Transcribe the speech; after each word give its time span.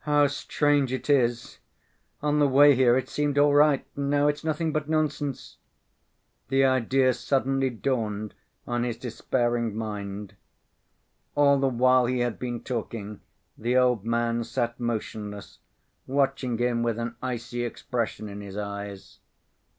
"How 0.00 0.26
strange 0.26 0.92
it 0.92 1.08
is! 1.08 1.58
On 2.20 2.38
the 2.38 2.46
way 2.46 2.74
here 2.74 2.98
it 2.98 3.08
seemed 3.08 3.38
all 3.38 3.54
right, 3.54 3.82
and 3.96 4.10
now 4.10 4.28
it's 4.28 4.44
nothing 4.44 4.72
but 4.74 4.90
nonsense." 4.90 5.56
The 6.48 6.66
idea 6.66 7.14
suddenly 7.14 7.70
dawned 7.70 8.34
on 8.66 8.82
his 8.84 8.98
despairing 8.98 9.74
mind. 9.74 10.36
All 11.34 11.58
the 11.58 11.68
while 11.70 12.04
he 12.04 12.18
had 12.18 12.38
been 12.38 12.62
talking, 12.62 13.22
the 13.56 13.78
old 13.78 14.04
man 14.04 14.44
sat 14.44 14.78
motionless, 14.78 15.60
watching 16.06 16.58
him 16.58 16.82
with 16.82 16.98
an 16.98 17.16
icy 17.22 17.64
expression 17.64 18.28
in 18.28 18.42
his 18.42 18.58
eyes. 18.58 19.20